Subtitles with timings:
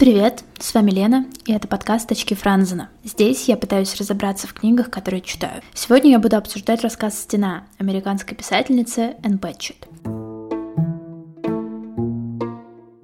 [0.00, 2.88] Привет, с вами Лена, и это подкаст «Очки Франзена».
[3.04, 5.60] Здесь я пытаюсь разобраться в книгах, которые читаю.
[5.74, 9.86] Сегодня я буду обсуждать рассказ «Стена» американской писательницы Энн Пэтчет.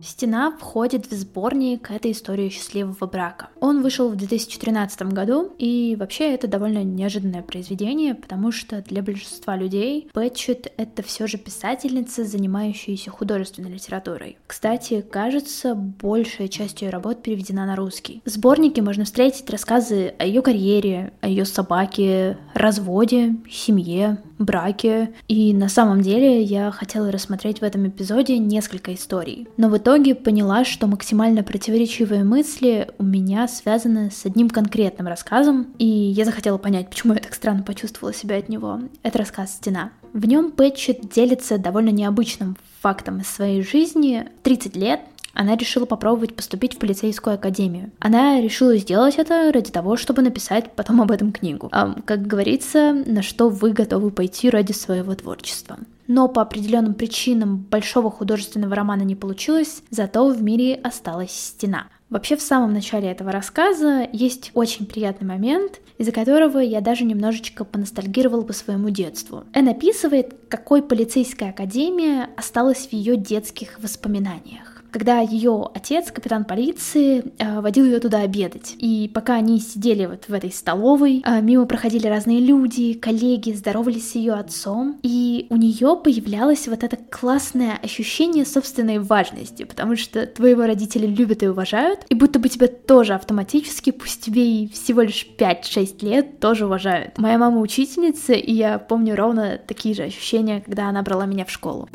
[0.03, 3.51] «Стена» входит в сборник этой истории счастливого брака.
[3.61, 9.57] Он вышел в 2013 году, и вообще это довольно неожиданное произведение, потому что для большинства
[9.57, 14.36] людей Пэтчет— это все же писательница, занимающаяся художественной литературой.
[14.46, 18.22] Кстати, кажется, большая часть ее работ переведена на русский.
[18.25, 25.12] В сборнике можно встретить рассказы о ее карьере, о ее собаке, разводе, семье, браке.
[25.29, 29.48] И на самом деле я хотела рассмотреть в этом эпизоде несколько историй.
[29.57, 35.69] Но в итоге поняла, что максимально противоречивые мысли у меня связаны с одним конкретным рассказом,
[35.78, 38.81] и я захотела понять, почему я так странно почувствовала себя от него.
[39.03, 39.91] Это рассказ «Стена».
[40.12, 44.28] В нем Пэтчет делится довольно необычным фактом из своей жизни.
[44.42, 45.01] 30 лет
[45.37, 47.91] она решила попробовать поступить в полицейскую академию.
[48.01, 51.69] Она решила сделать это ради того, чтобы написать потом об этом книгу.
[51.73, 55.77] А, как говорится, на что вы готовы пойти ради своего творчества.
[56.07, 61.89] Но по определенным причинам большого художественного романа не получилось, зато в мире осталась стена.
[62.09, 67.65] Вообще в самом начале этого рассказа есть очень приятный момент, из-за которого я даже немножечко
[67.65, 69.45] поностальгировала по своему детству.
[69.55, 77.33] Эн описывает, какой полицейская академия осталась в ее детских воспоминаниях когда ее отец, капитан полиции,
[77.39, 78.75] э, водил ее туда обедать.
[78.79, 84.12] И пока они сидели вот в этой столовой, э, мимо проходили разные люди, коллеги, здоровались
[84.12, 90.27] с ее отцом, и у нее появлялось вот это классное ощущение собственной важности, потому что
[90.27, 95.03] твоего родители любят и уважают, и будто бы тебя тоже автоматически, пусть тебе и всего
[95.03, 97.19] лишь 5-6 лет, тоже уважают.
[97.19, 101.51] Моя мама учительница, и я помню ровно такие же ощущения, когда она брала меня в
[101.51, 101.89] школу.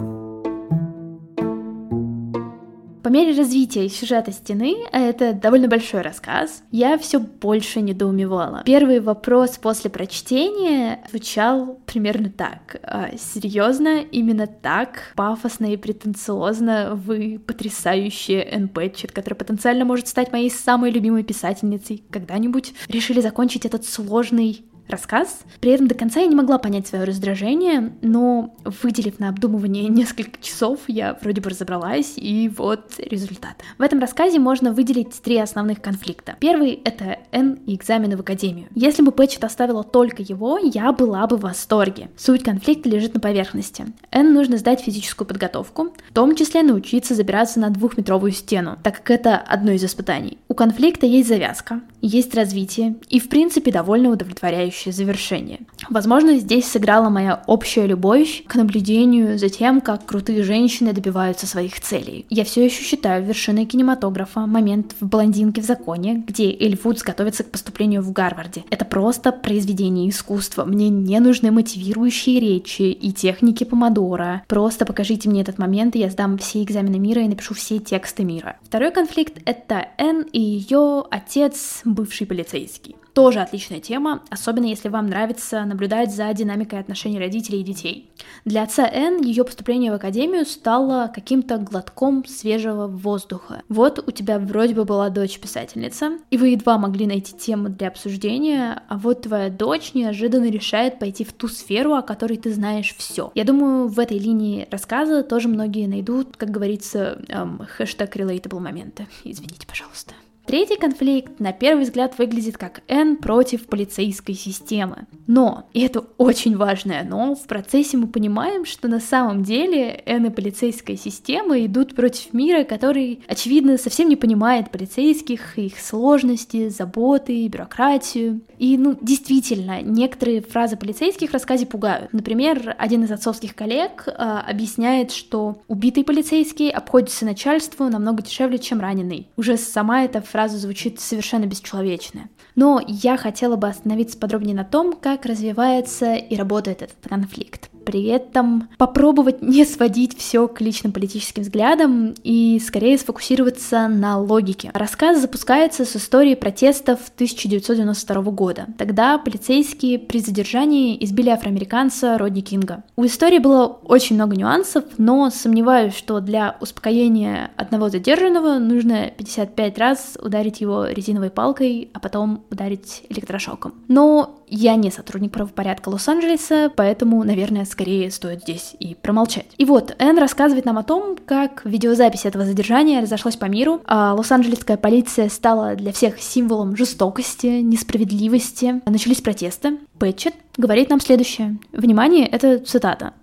[3.11, 8.63] Мере развития сюжета стены, а это довольно большой рассказ, я все больше недоумевала.
[8.65, 12.77] Первый вопрос после прочтения звучал примерно так.
[12.83, 20.49] А, Серьезно, именно так, пафосно и претенциозно вы потрясающая Пэтчет, которая потенциально может стать моей
[20.49, 25.41] самой любимой писательницей, когда-нибудь решили закончить этот сложный рассказ.
[25.59, 30.41] При этом до конца я не могла понять свое раздражение, но выделив на обдумывание несколько
[30.41, 33.55] часов, я вроде бы разобралась, и вот результат.
[33.77, 36.35] В этом рассказе можно выделить три основных конфликта.
[36.39, 38.67] Первый— это Н и экзамены в академию.
[38.75, 42.09] Если бы Пэтчет оставила только его, я была бы в восторге.
[42.17, 43.85] Суть конфликта лежит на поверхности.
[44.11, 49.11] Н нужно сдать физическую подготовку, в том числе научиться забираться на двухметровую стену, так как
[49.11, 50.37] это одно из испытаний.
[50.47, 55.59] У конфликта есть завязка, есть развитие и, в принципе, довольно удовлетворяющее следующее завершение.
[55.89, 61.79] Возможно, здесь сыграла моя общая любовь к наблюдению за тем, как крутые женщины добиваются своих
[61.81, 62.25] целей.
[62.29, 67.43] Я все еще считаю вершиной кинематографа момент в «Блондинке в законе», где Эль Вудс готовится
[67.43, 68.63] к поступлению в Гарварде.
[68.69, 70.63] Это просто произведение искусства.
[70.63, 74.43] Мне не нужны мотивирующие речи и техники помодора.
[74.47, 78.23] Просто покажите мне этот момент, и я сдам все экзамены мира и напишу все тексты
[78.23, 78.57] мира.
[78.63, 82.95] Второй конфликт— это Энн и ее отец, бывший полицейский.
[83.13, 88.09] Тоже отличная тема, особенно если вам нравится наблюдать за динамикой отношений родителей и детей.
[88.45, 93.63] Для отца Н ее поступление в академию стало каким-то глотком свежего воздуха.
[93.67, 98.81] Вот у тебя вроде бы была дочь-писательница, и вы едва могли найти тему для обсуждения,
[98.87, 103.31] а вот твоя дочь неожиданно решает пойти в ту сферу, о которой ты знаешь все.
[103.35, 109.07] Я думаю, в этой линии рассказа тоже многие найдут, как говорится, эм, хэштег relatable моменты.
[109.25, 110.13] Извините, пожалуйста.
[110.51, 115.07] Третий конфликт на первый взгляд выглядит как Н против полицейской системы.
[115.25, 120.25] Но, и это очень важное но, в процессе мы понимаем, что на самом деле Н
[120.25, 127.47] и полицейская система идут против мира, который, очевидно, совсем не понимает полицейских, их сложности, заботы,
[127.47, 128.41] бюрократию.
[128.57, 132.11] И, ну, действительно, некоторые фразы полицейских в рассказе пугают.
[132.11, 138.81] Например, один из отцовских коллег э, объясняет, что убитый полицейский обходится начальству намного дешевле, чем
[138.81, 139.29] раненый.
[139.37, 142.29] Уже сама эта фраза звучит совершенно бесчеловечно.
[142.55, 148.05] Но я хотела бы остановиться подробнее на том, как развивается и работает этот конфликт при
[148.05, 154.71] этом попробовать не сводить все к личным политическим взглядам и скорее сфокусироваться на логике.
[154.73, 158.67] Рассказ запускается с истории протестов 1992 года.
[158.77, 162.83] Тогда полицейские при задержании избили афроамериканца Родни Кинга.
[162.95, 169.77] У истории было очень много нюансов, но сомневаюсь, что для успокоения одного задержанного нужно 55
[169.77, 173.73] раз ударить его резиновой палкой, а потом ударить электрошоком.
[173.89, 179.45] Но Я не сотрудник правопорядка Лос-Анджелеса, поэтому, наверное, скорее стоит здесь и промолчать.
[179.57, 184.13] И вот, Энн рассказывает нам о том, как видеозапись этого задержания разошлась по миру, а
[184.13, 188.81] Лос-Анджелесская полиция стала для всех символом жестокости, несправедливости.
[188.85, 189.79] Начались протесты.
[189.97, 191.57] Пэтчет говорит нам следующее.
[191.71, 193.13] Внимание, это цитата.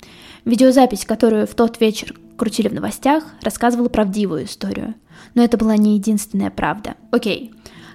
[0.46, 4.94] Видеозапись, которую в тот вечер крутили в новостях, рассказывала правдивую историю.
[5.34, 6.94] Но это была не единственная правда.
[7.10, 7.52] Окей,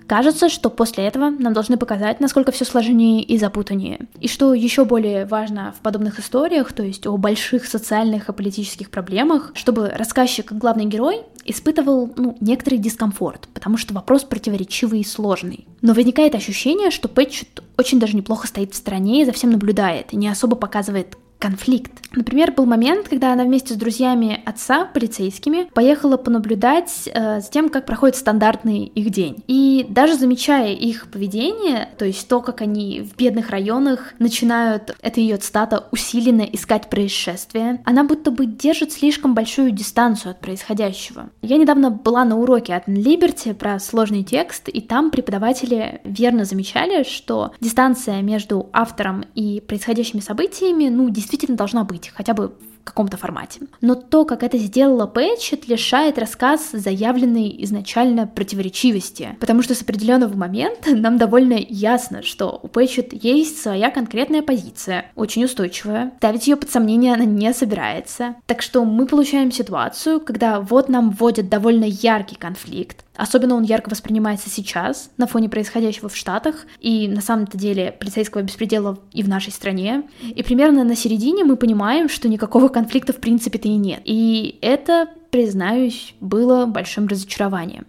[0.07, 4.07] Кажется, что после этого нам должны показать, насколько все сложнее и запутаннее.
[4.19, 8.89] И что еще более важно в подобных историях, то есть о больших социальных и политических
[8.89, 15.67] проблемах, чтобы рассказчик, главный герой, испытывал ну, некоторый дискомфорт, потому что вопрос противоречивый и сложный.
[15.81, 20.13] Но возникает ощущение, что Пэтчет очень даже неплохо стоит в стороне и за всем наблюдает,
[20.13, 21.91] и не особо показывает конфликт.
[22.15, 27.67] Например, был момент, когда она вместе с друзьями отца, полицейскими, поехала понаблюдать э, за тем,
[27.67, 29.43] как проходит стандартный их день.
[29.47, 35.19] И даже замечая их поведение, то есть то, как они в бедных районах начинают, это
[35.19, 41.29] ее цитата, усиленно искать происшествия, она будто бы держит слишком большую дистанцию от происходящего.
[41.41, 47.03] Я недавно была на уроке от Liberty про сложный текст, и там преподаватели верно замечали,
[47.03, 52.53] что дистанция между автором и происходящими событиями, ну, действительно действительно должна быть, хотя бы
[52.83, 53.61] каком-то формате.
[53.81, 60.35] Но то, как это сделала Пэтчет, лишает рассказ заявленной изначально противоречивости, потому что с определенного
[60.35, 66.55] момента нам довольно ясно, что у Пэтчет есть своя конкретная позиция, очень устойчивая, ставить ее
[66.55, 68.35] под сомнение она не собирается.
[68.45, 73.89] Так что мы получаем ситуацию, когда вот нам вводят довольно яркий конфликт, Особенно он ярко
[73.89, 79.29] воспринимается сейчас, на фоне происходящего в Штатах, и на самом-то деле полицейского беспредела и в
[79.29, 80.03] нашей стране.
[80.21, 84.01] И примерно на середине мы понимаем, что никакого конфликта в принципе-то и нет.
[84.03, 87.85] И это, признаюсь, было большим разочарованием.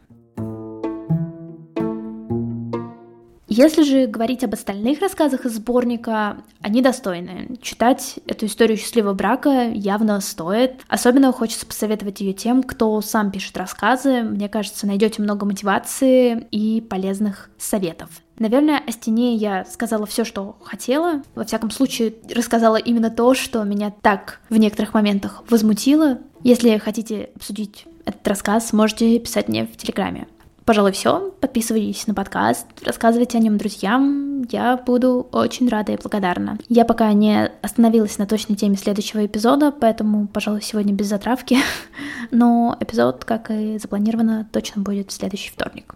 [3.57, 7.57] Если же говорить об остальных рассказах из сборника, они достойны.
[7.63, 10.83] Читать эту историю счастливого брака явно стоит.
[10.89, 14.23] Особенно хочется посоветовать ее тем, кто сам пишет рассказы.
[14.23, 18.24] Мне кажется, найдете много мотивации и полезных советов.
[18.39, 21.23] Наверное, о стене я сказала все, что хотела.
[21.35, 26.19] Во всяком случае, рассказала именно то, что меня так в некоторых моментах возмутило.
[26.43, 30.27] Если хотите обсудить этот рассказ, можете писать мне в Телеграме.
[30.65, 31.31] Пожалуй, все.
[31.41, 34.43] Подписывайтесь на подкаст, рассказывайте о нем друзьям.
[34.51, 36.59] Я буду очень рада и благодарна.
[36.69, 41.59] Я пока не остановилась на точной теме следующего эпизода, поэтому, пожалуй, сегодня без затравки.
[42.31, 45.95] Но эпизод, как и запланировано, точно будет в следующий вторник.